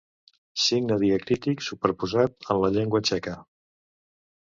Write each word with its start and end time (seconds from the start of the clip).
Signe 0.63 0.97
diacrític 1.03 1.63
superposat 1.67 2.51
en 2.55 2.65
la 2.65 2.75
llengua 2.79 3.07
txeca. 3.11 3.39